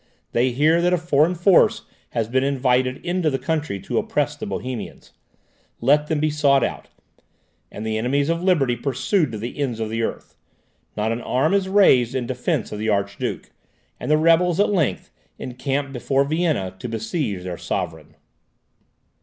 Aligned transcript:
They 0.31 0.49
hear 0.49 0.81
that 0.81 0.93
a 0.93 0.97
foreign 0.97 1.35
force 1.35 1.83
has 2.09 2.27
been 2.27 2.43
invited 2.43 3.05
into 3.05 3.29
the 3.29 3.37
country 3.37 3.79
to 3.81 3.99
oppress 3.99 4.35
the 4.35 4.47
Bohemians. 4.47 5.13
Let 5.79 6.07
them 6.07 6.19
be 6.19 6.31
sought 6.31 6.63
out, 6.63 6.87
and 7.71 7.85
the 7.85 7.99
enemies 7.99 8.27
of 8.27 8.41
liberty 8.41 8.75
pursued 8.75 9.31
to 9.31 9.37
the 9.37 9.59
ends 9.59 9.79
of 9.79 9.91
the 9.91 10.01
earth. 10.01 10.35
Not 10.97 11.11
an 11.11 11.21
arm 11.21 11.53
is 11.53 11.69
raised 11.69 12.15
in 12.15 12.25
defence 12.25 12.71
of 12.71 12.79
the 12.79 12.89
Archduke, 12.89 13.51
and 13.99 14.09
the 14.09 14.17
rebels, 14.17 14.59
at 14.59 14.71
length, 14.73 15.11
encamp 15.37 15.93
before 15.93 16.23
Vienna 16.23 16.75
to 16.79 16.89
besiege 16.89 17.43
their 17.43 17.59
sovereign. 17.59 18.15